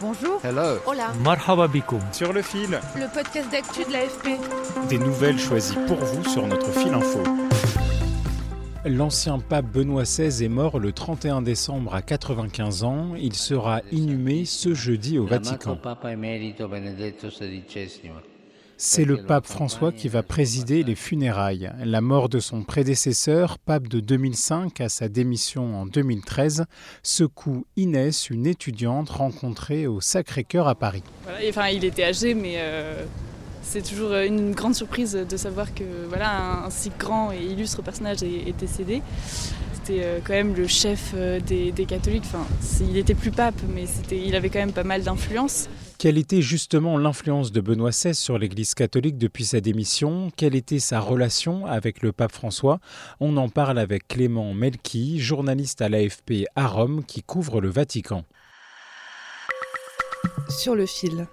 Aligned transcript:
Bonjour. 0.00 0.40
Hello. 0.42 0.78
Hola. 0.86 1.12
Marhaba 1.22 1.68
bikoum. 1.68 2.00
Sur 2.12 2.32
le 2.32 2.40
fil. 2.40 2.80
Le 2.96 3.12
podcast 3.12 3.50
d'actu 3.52 3.84
de 3.84 3.92
l'AFP. 3.92 4.28
Des 4.88 4.98
nouvelles 4.98 5.38
choisies 5.38 5.76
pour 5.86 5.98
vous 5.98 6.24
sur 6.24 6.46
notre 6.46 6.70
fil 6.72 6.94
info. 6.94 7.22
L'ancien 8.86 9.38
pape 9.40 9.66
Benoît 9.66 10.04
XVI 10.04 10.44
est 10.44 10.48
mort 10.48 10.78
le 10.78 10.92
31 10.92 11.42
décembre 11.42 11.94
à 11.94 12.00
95 12.00 12.82
ans. 12.84 13.08
Il 13.20 13.34
sera 13.34 13.82
inhumé 13.92 14.46
ce 14.46 14.72
jeudi 14.72 15.18
au 15.18 15.26
Vatican. 15.26 15.76
C'est 18.82 19.04
le 19.04 19.18
pape 19.18 19.46
François 19.46 19.92
qui 19.92 20.08
va 20.08 20.22
présider 20.22 20.82
les 20.82 20.94
funérailles. 20.94 21.70
La 21.84 22.00
mort 22.00 22.30
de 22.30 22.40
son 22.40 22.62
prédécesseur, 22.62 23.58
pape 23.58 23.88
de 23.88 24.00
2005 24.00 24.80
à 24.80 24.88
sa 24.88 25.10
démission 25.10 25.78
en 25.78 25.84
2013, 25.84 26.64
secoue 27.02 27.66
Inès, 27.76 28.30
une 28.30 28.46
étudiante 28.46 29.10
rencontrée 29.10 29.86
au 29.86 30.00
Sacré-Cœur 30.00 30.66
à 30.66 30.76
Paris. 30.76 31.02
enfin, 31.46 31.68
il 31.68 31.84
était 31.84 32.04
âgé, 32.04 32.32
mais 32.32 32.54
euh, 32.56 33.04
c'est 33.62 33.86
toujours 33.86 34.14
une 34.14 34.52
grande 34.52 34.74
surprise 34.74 35.12
de 35.12 35.36
savoir 35.36 35.74
que 35.74 35.84
voilà, 36.08 36.64
un, 36.64 36.70
si 36.70 36.90
grand 36.98 37.32
et 37.32 37.44
illustre 37.44 37.82
personnage 37.82 38.22
est, 38.22 38.48
est 38.48 38.58
décédé. 38.58 39.02
C'était 39.74 40.02
euh, 40.02 40.20
quand 40.24 40.32
même 40.32 40.54
le 40.54 40.66
chef 40.66 41.12
euh, 41.14 41.38
des, 41.38 41.70
des 41.70 41.84
catholiques. 41.84 42.24
Enfin, 42.24 42.46
il 42.80 42.96
était 42.96 43.14
plus 43.14 43.30
pape, 43.30 43.60
mais 43.74 43.84
il 44.10 44.34
avait 44.34 44.48
quand 44.48 44.58
même 44.58 44.72
pas 44.72 44.84
mal 44.84 45.02
d'influence. 45.02 45.68
Quelle 46.00 46.16
était 46.16 46.40
justement 46.40 46.96
l'influence 46.96 47.52
de 47.52 47.60
Benoît 47.60 47.90
XVI 47.90 48.14
sur 48.14 48.38
l'Église 48.38 48.72
catholique 48.72 49.18
depuis 49.18 49.44
sa 49.44 49.60
démission? 49.60 50.30
Quelle 50.34 50.54
était 50.54 50.78
sa 50.78 50.98
relation 50.98 51.66
avec 51.66 52.00
le 52.00 52.10
pape 52.10 52.32
François? 52.32 52.80
On 53.20 53.36
en 53.36 53.50
parle 53.50 53.78
avec 53.78 54.08
Clément 54.08 54.54
Melki, 54.54 55.20
journaliste 55.20 55.82
à 55.82 55.90
l'AFP 55.90 56.46
à 56.56 56.68
Rome 56.68 57.04
qui 57.04 57.22
couvre 57.22 57.60
le 57.60 57.68
Vatican. 57.68 58.24
Sur 60.48 60.74
le 60.74 60.86
fil. 60.86 61.26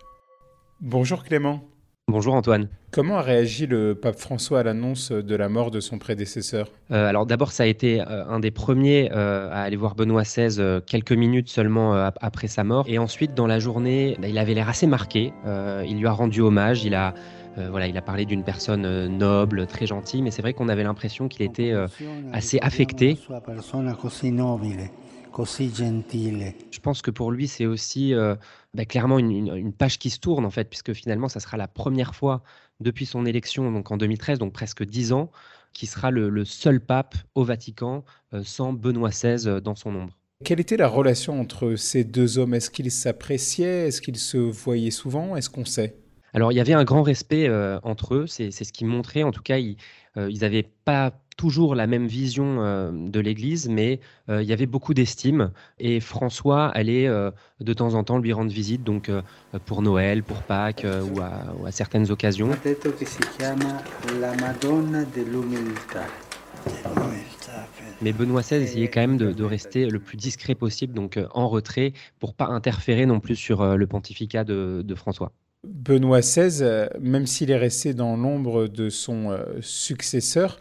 Bonjour 0.81 1.23
Clément. 1.23 1.63
Bonjour 2.09 2.35
Antoine. 2.35 2.69
Comment 2.91 3.17
a 3.17 3.21
réagi 3.21 3.67
le 3.67 3.93
pape 3.93 4.17
François 4.17 4.61
à 4.61 4.63
l'annonce 4.63 5.11
de 5.11 5.35
la 5.35 5.49
mort 5.49 5.71
de 5.71 5.81
son 5.81 5.99
prédécesseur? 5.99 6.69
Euh, 6.89 7.05
Alors 7.05 7.25
d'abord, 7.25 7.51
ça 7.51 7.63
a 7.63 7.65
été 7.65 7.99
euh, 7.99 8.25
un 8.29 8.39
des 8.39 8.49
premiers 8.49 9.11
euh, 9.11 9.49
à 9.51 9.63
aller 9.63 9.75
voir 9.75 9.93
Benoît 9.93 10.23
XVI 10.23 10.79
quelques 10.85 11.11
minutes 11.11 11.49
seulement 11.49 11.93
après 12.21 12.47
sa 12.47 12.63
mort. 12.63 12.85
Et 12.87 12.97
ensuite, 12.97 13.33
dans 13.33 13.45
la 13.45 13.59
journée, 13.59 14.15
bah, 14.21 14.29
il 14.29 14.37
avait 14.37 14.53
l'air 14.53 14.69
assez 14.69 14.87
marqué. 14.87 15.33
il 15.45 15.99
lui 15.99 16.07
a 16.07 16.13
rendu 16.13 16.39
hommage. 16.39 16.85
Il 16.85 16.95
a, 16.95 17.13
voilà, 17.57 17.87
il 17.87 17.97
a 17.97 18.01
parlé 18.01 18.23
d'une 18.23 18.45
personne 18.45 19.07
noble, 19.07 19.67
très 19.67 19.85
gentille, 19.85 20.21
mais 20.21 20.31
c'est 20.31 20.41
vrai 20.41 20.53
qu'on 20.53 20.69
avait 20.69 20.83
l'impression 20.83 21.27
qu'il 21.27 21.41
était 21.41 21.73
assez 22.31 22.57
affecté. 22.61 23.17
Je 26.71 26.79
pense 26.79 27.01
que 27.01 27.11
pour 27.11 27.31
lui, 27.31 27.47
c'est 27.47 27.65
aussi 27.65 28.13
bah, 28.73 28.85
clairement 28.85 29.19
une, 29.19 29.73
page 29.73 29.99
qui 29.99 30.09
se 30.09 30.19
tourne, 30.19 30.45
en 30.45 30.49
fait, 30.49 30.69
puisque 30.69 30.93
finalement, 30.93 31.29
ça 31.29 31.39
sera 31.39 31.57
la 31.57 31.67
première 31.67 32.15
fois 32.15 32.43
depuis 32.79 33.05
son 33.05 33.25
élection, 33.25 33.71
donc 33.71 33.91
en 33.91 33.97
2013, 33.97 34.39
donc 34.39 34.53
presque 34.53 34.83
dix 34.83 35.13
ans, 35.13 35.31
qui 35.73 35.85
sera 35.85 36.11
le, 36.11 36.45
seul 36.45 36.79
pape 36.81 37.15
au 37.35 37.43
Vatican 37.43 38.03
euh, 38.33 38.43
sans 38.43 38.73
Benoît 38.73 39.09
XVI 39.09 39.47
euh, 39.47 39.59
dans 39.59 39.75
son 39.75 39.95
ombre. 39.95 40.17
Quelle 40.43 40.59
était 40.59 40.77
la 40.77 40.87
relation 40.87 41.39
entre 41.39 41.75
ces 41.75 42.03
deux 42.03 42.37
hommes? 42.37 42.53
Est-ce 42.53 42.69
qu'ils 42.69 42.91
s'appréciaient? 42.91 43.87
Est-ce 43.87 44.01
qu'ils 44.01 44.17
se 44.17 44.37
voyaient 44.37 44.91
souvent? 44.91 45.35
Est-ce 45.35 45.49
qu'on 45.49 45.65
sait? 45.65 45.95
Alors, 46.33 46.51
il 46.51 46.55
y 46.55 46.59
avait 46.59 46.73
un 46.73 46.83
grand 46.83 47.03
respect 47.03 47.47
euh, 47.47 47.79
entre 47.83 48.13
eux, 48.15 48.27
c'est 48.27 48.51
ce 48.51 48.73
qui 48.73 48.85
montrait. 48.85 49.23
En 49.23 49.31
tout 49.31 49.41
cas, 49.41 49.57
ils 49.57 49.77
n'avaient 50.15 50.67
pas 50.85 51.13
toujours 51.37 51.75
la 51.75 51.87
même 51.87 52.07
vision 52.07 52.57
euh, 52.59 52.91
de 52.91 53.19
l'Église, 53.19 53.69
mais 53.69 53.99
euh, 54.29 54.41
il 54.41 54.49
y 54.49 54.53
avait 54.53 54.65
beaucoup 54.65 54.93
d'estime. 54.93 55.51
Et 55.79 55.99
François 55.99 56.67
allait 56.69 57.07
euh, 57.07 57.31
de 57.61 57.73
temps 57.73 57.93
en 57.93 58.03
temps 58.03 58.17
lui 58.17 58.33
rendre 58.33 58.51
visite, 58.51 58.83
donc 58.83 59.09
pour 59.65 59.81
Noël, 59.81 60.23
pour 60.23 60.41
Pâques 60.41 60.85
ou 61.13 61.21
à, 61.21 61.71
certaines 61.71 62.11
occasions. 62.11 62.49
Mais 68.01 68.13
Benoît 68.13 68.41
XVI 68.41 68.55
essayait 68.55 68.87
quand 68.89 69.01
même 69.01 69.17
de, 69.17 69.43
rester 69.43 69.87
le 69.87 69.99
plus 69.99 70.17
discret 70.17 70.55
possible, 70.55 70.93
donc 70.93 71.19
en 71.33 71.47
retrait, 71.47 71.93
pour 72.19 72.33
pas 72.33 72.47
interférer 72.47 73.05
non 73.05 73.19
plus 73.19 73.35
sur 73.35 73.77
le 73.77 73.87
pontificat 73.87 74.43
de, 74.43 74.81
de 74.83 74.95
François. 74.95 75.31
Benoît 75.67 76.21
XVI, 76.21 76.89
même 76.99 77.25
s'il 77.25 77.51
est 77.51 77.57
resté 77.57 77.93
dans 77.93 78.15
l'ombre 78.15 78.67
de 78.67 78.89
son 78.89 79.37
successeur, 79.61 80.59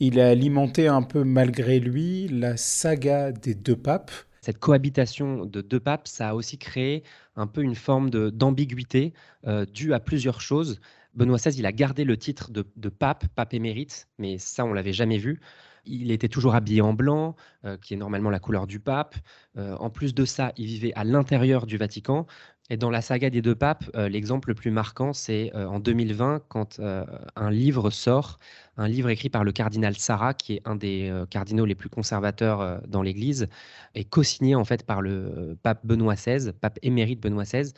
il 0.00 0.20
a 0.20 0.28
alimenté 0.28 0.86
un 0.86 1.02
peu 1.02 1.24
malgré 1.24 1.80
lui 1.80 2.28
la 2.28 2.56
saga 2.56 3.32
des 3.32 3.54
deux 3.54 3.76
papes. 3.76 4.12
Cette 4.40 4.58
cohabitation 4.58 5.44
de 5.44 5.60
deux 5.60 5.80
papes, 5.80 6.06
ça 6.08 6.30
a 6.30 6.34
aussi 6.34 6.56
créé 6.56 7.02
un 7.36 7.46
peu 7.46 7.62
une 7.62 7.74
forme 7.74 8.10
d'ambiguïté 8.10 9.12
euh, 9.46 9.66
due 9.66 9.92
à 9.92 10.00
plusieurs 10.00 10.40
choses. 10.40 10.80
Benoît 11.14 11.36
XVI, 11.38 11.58
il 11.58 11.66
a 11.66 11.72
gardé 11.72 12.04
le 12.04 12.16
titre 12.16 12.50
de, 12.50 12.88
pape, 12.88 13.26
pape 13.34 13.54
émérite, 13.54 14.08
mais 14.18 14.38
ça, 14.38 14.64
on 14.64 14.72
l'avait 14.72 14.92
jamais 14.92 15.18
vu. 15.18 15.40
Il 15.84 16.10
était 16.12 16.28
toujours 16.28 16.54
habillé 16.54 16.80
en 16.80 16.92
blanc, 16.92 17.34
euh, 17.64 17.76
qui 17.76 17.94
est 17.94 17.96
normalement 17.96 18.30
la 18.30 18.38
couleur 18.38 18.66
du 18.66 18.78
pape. 18.78 19.16
Euh, 19.56 19.74
en 19.76 19.90
plus 19.90 20.14
de 20.14 20.24
ça, 20.24 20.52
il 20.56 20.66
vivait 20.66 20.92
à 20.94 21.04
l'intérieur 21.04 21.66
du 21.66 21.76
Vatican. 21.76 22.26
Et 22.70 22.76
dans 22.76 22.90
la 22.90 23.00
saga 23.00 23.30
des 23.30 23.40
deux 23.40 23.54
papes, 23.54 23.84
euh, 23.96 24.08
l'exemple 24.10 24.50
le 24.50 24.54
plus 24.54 24.70
marquant, 24.70 25.14
c'est 25.14 25.50
euh, 25.54 25.66
en 25.66 25.80
2020, 25.80 26.42
quand 26.48 26.78
euh, 26.80 27.04
un 27.34 27.50
livre 27.50 27.88
sort, 27.88 28.38
un 28.76 28.88
livre 28.88 29.08
écrit 29.08 29.30
par 29.30 29.42
le 29.42 29.52
cardinal 29.52 29.96
Sarah, 29.96 30.34
qui 30.34 30.54
est 30.54 30.62
un 30.66 30.76
des 30.76 31.10
cardinaux 31.30 31.64
les 31.64 31.74
plus 31.74 31.88
conservateurs 31.88 32.80
dans 32.86 33.02
l'Église, 33.02 33.48
et 33.94 34.04
co-signé 34.04 34.54
en 34.54 34.64
fait 34.64 34.84
par 34.84 35.00
le 35.02 35.56
pape 35.62 35.84
Benoît 35.84 36.14
XVI, 36.14 36.52
pape 36.52 36.78
émérite 36.82 37.20
Benoît 37.20 37.44
XVI, 37.44 37.72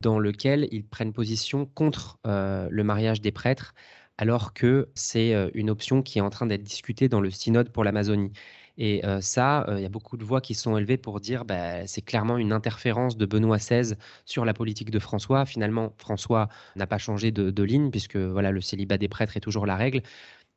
dans 0.00 0.18
lequel 0.18 0.68
ils 0.72 0.84
prennent 0.84 1.14
position 1.14 1.64
contre 1.64 2.18
le 2.26 2.82
mariage 2.82 3.22
des 3.22 3.32
prêtres, 3.32 3.72
alors 4.18 4.52
que 4.52 4.90
c'est 4.94 5.32
une 5.54 5.70
option 5.70 6.02
qui 6.02 6.18
est 6.18 6.22
en 6.22 6.28
train 6.28 6.44
d'être 6.44 6.62
discutée 6.62 7.08
dans 7.08 7.20
le 7.20 7.30
synode 7.30 7.70
pour 7.70 7.82
l'Amazonie. 7.82 8.32
Et 8.78 9.02
ça, 9.20 9.66
il 9.68 9.80
y 9.80 9.84
a 9.84 9.88
beaucoup 9.90 10.16
de 10.16 10.24
voix 10.24 10.40
qui 10.40 10.54
sont 10.54 10.76
élevées 10.76 10.96
pour 10.96 11.20
dire 11.20 11.44
bah, 11.44 11.86
c'est 11.86 12.00
clairement 12.02 12.38
une 12.38 12.52
interférence 12.52 13.16
de 13.16 13.26
Benoît 13.26 13.58
XVI 13.58 13.94
sur 14.24 14.44
la 14.44 14.54
politique 14.54 14.90
de 14.90 14.98
François. 14.98 15.44
Finalement, 15.44 15.92
François 15.98 16.48
n'a 16.76 16.86
pas 16.86 16.98
changé 16.98 17.30
de, 17.32 17.62
ligne 17.62 17.90
puisque 17.90 18.16
voilà, 18.16 18.50
le 18.50 18.60
célibat 18.60 18.98
des 18.98 19.08
prêtres 19.08 19.36
est 19.36 19.40
toujours 19.40 19.66
la 19.66 19.76
règle. 19.76 20.02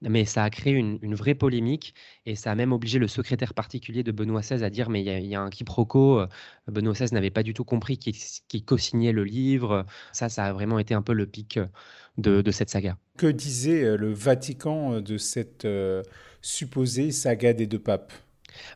Mais 0.01 0.25
ça 0.25 0.43
a 0.43 0.49
créé 0.49 0.73
une, 0.73 1.15
vraie 1.15 1.35
polémique 1.35 1.95
et 2.25 2.35
ça 2.35 2.51
a 2.51 2.55
même 2.55 2.73
obligé 2.73 2.99
le 2.99 3.07
secrétaire 3.07 3.53
particulier 3.53 4.03
de 4.03 4.11
Benoît 4.11 4.41
XVI 4.41 4.63
à 4.63 4.69
dire 4.69 4.89
mais 4.89 5.01
il 5.01 5.25
y, 5.25 5.35
a 5.35 5.41
un 5.41 5.49
quiproquo. 5.49 6.21
Benoît 6.67 6.93
XVI 6.93 7.13
n'avait 7.13 7.31
pas 7.31 7.43
du 7.43 7.53
tout 7.53 7.63
compris 7.63 7.97
qui, 7.97 8.63
co-signait 8.63 9.13
le 9.13 9.23
livre. 9.23 9.85
Ça, 10.11 10.29
ça 10.29 10.45
a 10.45 10.53
vraiment 10.53 10.79
été 10.79 10.93
un 10.93 11.01
peu 11.01 11.13
le 11.13 11.25
pic 11.25 11.59
de, 12.17 12.41
de 12.41 12.51
cette 12.51 12.69
saga. 12.69 12.97
Que 13.17 13.27
disait 13.27 13.97
le 13.97 14.11
Vatican 14.13 15.01
de 15.01 15.17
cette 15.17 15.67
supposée 16.41 17.11
saga 17.11 17.53
des 17.53 17.65
deux 17.65 17.79
papes? 17.79 18.13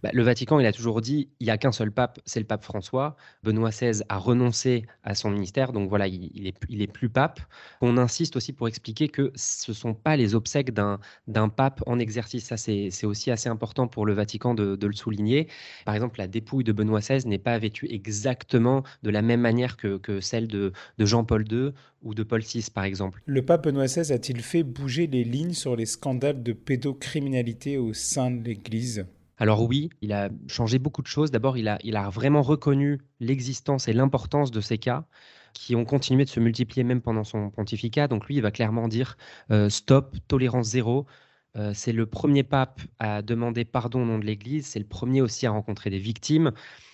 Bah, 0.03 0.09
le 0.13 0.23
Vatican, 0.23 0.59
il 0.59 0.65
a 0.65 0.71
toujours 0.71 1.01
dit 1.01 1.29
il 1.39 1.45
n'y 1.45 1.51
a 1.51 1.57
qu'un 1.57 1.71
seul 1.71 1.91
pape, 1.91 2.19
c'est 2.25 2.39
le 2.39 2.45
pape 2.45 2.63
François. 2.63 3.15
Benoît 3.43 3.69
XVI 3.69 4.01
a 4.09 4.17
renoncé 4.17 4.85
à 5.03 5.15
son 5.15 5.31
ministère, 5.31 5.71
donc 5.71 5.89
voilà, 5.89 6.07
il, 6.07 6.47
est, 6.47 6.87
plus 6.87 7.09
pape. 7.09 7.39
On 7.81 7.97
insiste 7.97 8.35
aussi 8.35 8.53
pour 8.53 8.67
expliquer 8.67 9.09
que 9.09 9.31
ce 9.35 9.71
ne 9.71 9.75
sont 9.75 9.93
pas 9.93 10.15
les 10.15 10.35
obsèques 10.35 10.73
d'un 10.73 11.49
pape 11.49 11.81
en 11.85 11.99
exercice. 11.99 12.45
Ça, 12.45 12.57
c'est 12.57 13.05
aussi 13.05 13.31
assez 13.31 13.49
important 13.49 13.87
pour 13.87 14.05
le 14.05 14.13
Vatican 14.13 14.53
de, 14.53 14.77
le 14.81 14.93
souligner. 14.93 15.47
Par 15.85 15.95
exemple, 15.95 16.19
la 16.19 16.27
dépouille 16.27 16.63
de 16.63 16.71
Benoît 16.71 16.99
XVI 16.99 17.27
n'est 17.27 17.37
pas 17.37 17.57
vêtue 17.57 17.87
exactement 17.89 18.83
de 19.03 19.09
la 19.09 19.21
même 19.21 19.41
manière 19.41 19.77
que, 19.77 20.19
celle 20.19 20.47
de, 20.47 20.73
de 20.97 21.05
Jean-Paul 21.05 21.45
II 21.51 21.71
ou 22.01 22.13
de 22.13 22.23
Paul 22.23 22.41
VI, 22.41 22.67
par 22.73 22.83
exemple. 22.83 23.21
Le 23.25 23.43
pape 23.43 23.65
Benoît 23.65 23.85
XVI 23.85 24.11
a-t-il 24.11 24.41
fait 24.41 24.63
bouger 24.63 25.07
les 25.07 25.23
lignes 25.23 25.53
sur 25.53 25.75
les 25.75 25.85
scandales 25.85 26.43
de 26.43 26.53
pédocriminalité 26.53 27.77
au 27.77 27.93
sein 27.93 28.31
de 28.31 28.43
l'Église? 28.43 29.05
Alors 29.39 29.63
oui, 29.63 29.89
il 30.01 30.13
a 30.13 30.29
changé 30.47 30.79
beaucoup 30.79 31.01
de 31.01 31.07
choses. 31.07 31.31
D'abord, 31.31 31.57
il 31.57 31.67
a, 31.67 32.09
vraiment 32.09 32.41
reconnu 32.41 32.99
l'existence 33.19 33.87
et 33.87 33.93
l'importance 33.93 34.51
de 34.51 34.61
ces 34.61 34.77
cas 34.77 35.05
qui 35.53 35.75
ont 35.75 35.85
continué 35.85 36.25
de 36.25 36.29
se 36.29 36.39
multiplier 36.39 36.83
même 36.83 37.01
pendant 37.01 37.23
son 37.23 37.49
pontificat. 37.49 38.07
Donc 38.07 38.27
lui, 38.27 38.35
il 38.35 38.41
va 38.41 38.51
clairement 38.51 38.87
dire 38.87 39.17
euh, 39.51 39.69
stop, 39.69 40.15
tolérance 40.27 40.67
zéro. 40.67 41.07
c'est 41.73 41.93
le 41.93 42.05
premier 42.05 42.43
pape 42.43 42.81
à 42.99 43.21
demander 43.21 43.65
pardon 43.65 44.03
au 44.03 44.05
nom 44.05 44.19
de 44.19 44.25
l'Église, 44.25 44.67
c'est 44.67 44.79
le 44.79 44.85
premier 44.85 45.21
aussi 45.21 45.47
à 45.47 45.51
rencontrer 45.51 45.89
des 45.89 45.97
victimes. 45.97 46.51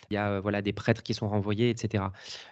Il 0.10 0.14
y 0.14 0.18
a 0.18 0.40
voilà, 0.40 0.62
des 0.62 0.74
prêtres 0.74 1.04
qui 1.04 1.14
sont 1.14 1.28
renvoyés, 1.28 1.70
etc. 1.70 2.06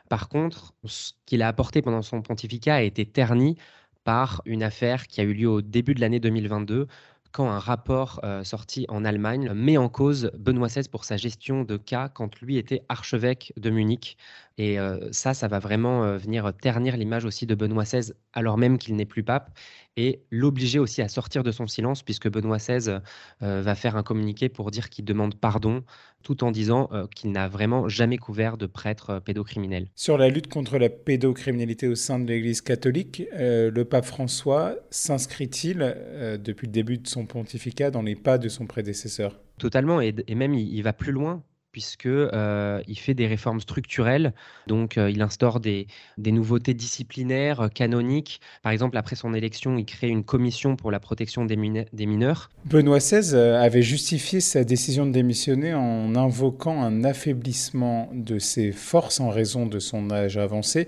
Par 0.09 0.27
contre, 0.27 0.73
ce 0.85 1.13
qu'il 1.25 1.41
a 1.43 1.47
apporté 1.47 1.81
pendant 1.81 2.01
son 2.01 2.21
pontificat 2.21 2.75
a 2.75 2.81
été 2.81 3.05
terni 3.05 3.57
par 4.03 4.41
une 4.45 4.63
affaire 4.63 5.07
qui 5.07 5.21
a 5.21 5.23
eu 5.23 5.33
lieu 5.33 5.49
au 5.49 5.61
début 5.61 5.93
de 5.93 6.01
l'année 6.01 6.19
2022 6.19 6.87
quand 7.33 7.49
un 7.49 7.59
rapport 7.59 8.21
euh, 8.23 8.43
sorti 8.43 8.85
en 8.89 9.03
Allemagne 9.03 9.51
met 9.53 9.75
en 9.75 9.89
cause 9.89 10.31
Benoît 10.37 10.67
XVI 10.67 10.87
pour 10.87 11.03
sa 11.03 11.17
gestion 11.17 11.63
de 11.63 11.77
cas 11.77 12.07
quand 12.07 12.39
lui 12.41 12.57
était 12.57 12.83
archevêque 12.89 13.53
de 13.57 13.71
Munich. 13.71 14.17
Et 14.59 14.79
euh, 14.79 15.11
ça, 15.11 15.33
ça 15.33 15.47
va 15.47 15.57
vraiment 15.57 16.03
euh, 16.03 16.17
venir 16.17 16.53
ternir 16.53 16.95
l'image 16.95 17.25
aussi 17.25 17.47
de 17.47 17.55
Benoît 17.55 17.85
XVI 17.85 18.13
alors 18.33 18.59
même 18.59 18.77
qu'il 18.77 18.95
n'est 18.95 19.05
plus 19.05 19.23
pape 19.23 19.49
et 19.97 20.21
l'obliger 20.29 20.77
aussi 20.77 21.01
à 21.01 21.07
sortir 21.07 21.41
de 21.43 21.51
son 21.51 21.65
silence 21.65 22.03
puisque 22.03 22.29
Benoît 22.29 22.57
XVI 22.57 22.99
va 23.41 23.75
faire 23.75 23.95
un 23.95 24.01
communiqué 24.01 24.49
pour 24.49 24.71
dire 24.71 24.89
qu'il 24.89 25.05
demande 25.05 25.35
pardon 25.35 25.83
tout 26.23 26.43
en 26.43 26.49
disant 26.49 26.89
qu'il 27.13 27.31
n'a 27.31 27.47
vraiment 27.47 27.87
jamais 27.89 28.17
couvert 28.17 28.57
de 28.57 28.65
prêtre 28.65 29.19
pédocriminel. 29.19 29.89
Sur 29.93 30.17
la 30.17 30.29
lutte 30.29 30.47
contre 30.47 30.79
la 30.79 30.89
pédocriminalité 30.89 31.87
au 31.87 31.93
sein 31.93 32.17
de 32.17 32.25
l'Église 32.25 32.61
catholique, 32.61 33.21
le 33.37 33.83
pape 33.83 34.05
François 34.05 34.73
s'inscrit-il 34.89 36.39
depuis 36.43 36.65
le 36.65 36.71
début 36.71 36.97
de 36.97 37.07
son 37.07 37.22
pontificat 37.25 37.91
dans 37.91 38.01
les 38.01 38.15
pas 38.15 38.37
de 38.37 38.49
son 38.49 38.65
prédécesseur 38.65 39.39
Totalement, 39.57 40.01
et, 40.01 40.13
même 40.35 40.53
il, 40.53 40.81
va 40.81 40.93
plus 40.93 41.11
loin 41.11 41.43
puisque 41.71 42.05
euh, 42.05 42.81
il 42.87 42.97
fait 42.97 43.15
des 43.15 43.25
réformes 43.25 43.59
structurelles. 43.59 44.33
Donc, 44.67 44.97
euh, 44.97 45.09
il 45.09 45.21
instaure 45.21 45.59
des, 45.59 45.87
nouveautés 46.19 46.75
disciplinaires, 46.75 47.61
euh, 47.61 47.67
canoniques. 47.67 48.39
Par 48.61 48.71
exemple, 48.71 48.95
après 48.95 49.15
son 49.15 49.33
élection, 49.33 49.77
il 49.77 49.85
crée 49.85 50.07
une 50.07 50.23
commission 50.23 50.75
pour 50.75 50.91
la 50.91 50.99
protection 50.99 51.45
des, 51.45 51.57
des 51.91 52.05
mineurs. 52.05 52.51
Benoît 52.65 52.99
XVI 52.99 53.35
avait 53.35 53.81
justifié 53.81 54.39
sa 54.39 54.63
décision 54.63 55.07
de 55.07 55.11
démissionner 55.11 55.73
en 55.73 56.15
invoquant 56.15 56.81
un 56.83 57.03
affaiblissement 57.03 58.09
de 58.13 58.37
ses 58.37 58.71
forces 58.71 59.19
en 59.19 59.29
raison 59.29 59.65
de 59.65 59.79
son 59.79 60.11
âge 60.11 60.37
avancé. 60.37 60.87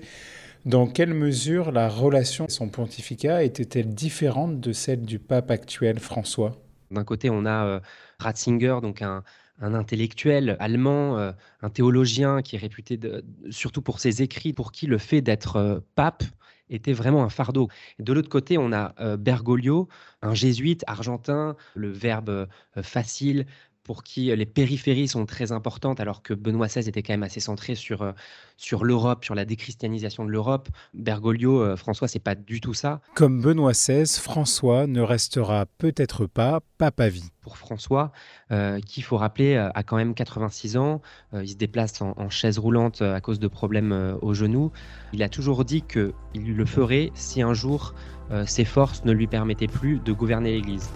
Dans 0.66 0.88
quelle 0.88 1.14
mesure 1.14 1.70
la 1.70 1.88
relation 1.88 2.46
à 2.46 2.48
son 2.48 2.68
pontificat 2.68 3.44
était-elle 3.44 3.94
différente 3.94 4.58
de 4.58 4.72
celle 4.72 5.02
du 5.02 5.20
pape 5.20 5.52
actuel 5.52 6.00
François? 6.00 6.60
D'un 6.90 7.04
côté, 7.04 7.30
on 7.30 7.46
a 7.46 7.80
Ratzinger, 8.18 8.80
donc 8.82 9.00
un, 9.00 9.22
intellectuel 9.60 10.56
allemand, 10.58 11.18
euh, 11.18 11.30
un 11.62 11.70
théologien 11.70 12.42
qui 12.42 12.56
est 12.56 12.58
réputé 12.58 12.98
surtout 13.48 13.80
pour 13.80 14.00
ses 14.00 14.22
écrits, 14.22 14.52
pour 14.52 14.72
qui 14.72 14.88
le 14.88 14.98
fait 14.98 15.20
d'être 15.20 15.54
euh, 15.54 15.78
pape 15.94 16.24
était 16.68 16.92
vraiment 16.92 17.22
un 17.22 17.28
fardeau. 17.28 17.68
de 18.00 18.12
l'autre 18.12 18.28
côté, 18.28 18.58
on 18.58 18.72
a 18.72 18.92
euh, 18.98 19.16
Bergoglio, 19.16 19.86
un 20.20 20.34
jésuite 20.34 20.82
argentin, 20.88 21.54
le 21.76 21.92
verbe 21.92 22.48
facile, 22.82 23.46
pour 23.86 24.02
qui 24.02 24.34
les 24.34 24.46
périphéries 24.46 25.08
sont 25.08 25.24
très 25.26 25.52
importantes, 25.52 26.00
alors 26.00 26.22
que 26.22 26.34
Benoît 26.34 26.66
XVI 26.66 26.88
était 26.88 27.02
quand 27.02 27.12
même 27.12 27.22
assez 27.22 27.40
centré 27.40 27.74
sur, 27.74 28.12
sur 28.56 28.84
l'Europe, 28.84 29.24
sur 29.24 29.34
la 29.34 29.44
déchristianisation 29.44 30.24
de 30.24 30.30
l'Europe. 30.30 30.68
Bergoglio, 30.92 31.76
François, 31.76 32.08
c'est 32.08 32.18
pas 32.18 32.34
du 32.34 32.60
tout 32.60 32.74
ça. 32.74 33.00
Comme 33.14 33.40
Benoît 33.40 33.72
XVI, 33.72 34.06
François 34.20 34.86
ne 34.86 35.00
restera 35.00 35.66
peut-être 35.78 36.26
pas 36.26 36.60
pape 36.78 37.00
à 37.00 37.08
vie 37.08 37.30
pour 37.46 37.58
François, 37.58 38.10
euh, 38.50 38.80
qui, 38.80 39.00
il 39.00 39.02
faut 39.04 39.16
rappeler, 39.16 39.54
euh, 39.54 39.70
a 39.74 39.84
quand 39.84 39.96
même 39.96 40.14
86 40.14 40.76
ans. 40.76 41.00
Euh, 41.32 41.44
il 41.44 41.50
se 41.50 41.54
déplace 41.54 42.02
en, 42.02 42.28
chaise 42.28 42.58
roulante 42.58 43.02
à 43.02 43.20
cause 43.20 43.38
de 43.38 43.46
problèmes 43.46 44.18
au 44.20 44.34
genou. 44.34 44.72
Il 45.12 45.22
a 45.22 45.28
toujours 45.28 45.64
dit 45.64 45.82
qu'il 45.82 46.12
le 46.34 46.66
ferait 46.66 47.12
si 47.14 47.40
un 47.40 47.54
jour 47.54 47.94
ses 48.46 48.64
forces 48.64 49.04
ne 49.04 49.12
lui 49.12 49.28
permettaient 49.28 49.68
plus 49.68 50.00
de 50.00 50.12
gouverner 50.12 50.50
l'Église. 50.50 50.90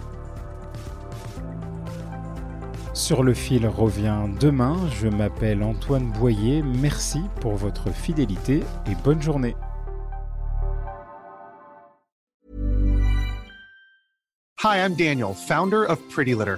Sur 2.93 3.23
le 3.23 3.33
fil 3.33 3.67
revient 3.67 4.25
demain. 4.39 4.75
Je 4.99 5.07
m'appelle 5.07 5.63
Antoine 5.63 6.11
Boyer. 6.11 6.61
Merci 6.61 7.21
pour 7.39 7.55
votre 7.55 7.91
fidélité 7.91 8.63
et 8.85 8.95
bonne 9.03 9.21
journée. 9.21 9.55
Hi, 14.63 14.77
I'm 14.77 14.93
Daniel, 14.93 15.33
founder 15.33 15.85
of 15.85 15.97
Pretty 16.09 16.35
Litter. 16.35 16.57